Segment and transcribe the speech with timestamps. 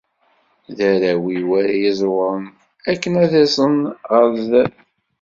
[0.75, 2.45] D arraw-im ara iẓewren
[2.91, 3.75] aken ad aẓen
[4.09, 4.73] ɣer zdat.